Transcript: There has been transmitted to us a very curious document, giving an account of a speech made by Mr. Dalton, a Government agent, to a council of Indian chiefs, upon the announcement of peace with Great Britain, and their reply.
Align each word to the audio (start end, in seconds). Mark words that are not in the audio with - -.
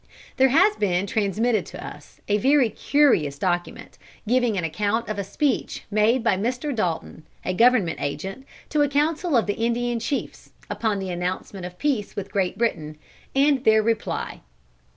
There 0.37 0.49
has 0.49 0.75
been 0.77 1.05
transmitted 1.05 1.63
to 1.67 1.85
us 1.85 2.21
a 2.27 2.39
very 2.39 2.71
curious 2.71 3.37
document, 3.37 3.99
giving 4.27 4.57
an 4.57 4.63
account 4.63 5.07
of 5.07 5.19
a 5.19 5.23
speech 5.23 5.83
made 5.91 6.23
by 6.23 6.37
Mr. 6.37 6.73
Dalton, 6.75 7.21
a 7.45 7.53
Government 7.53 7.99
agent, 8.01 8.47
to 8.69 8.81
a 8.81 8.89
council 8.89 9.37
of 9.37 9.47
Indian 9.47 9.99
chiefs, 9.99 10.53
upon 10.71 10.97
the 10.97 11.11
announcement 11.11 11.67
of 11.67 11.77
peace 11.77 12.15
with 12.15 12.31
Great 12.31 12.57
Britain, 12.57 12.97
and 13.35 13.63
their 13.63 13.83
reply. 13.83 14.41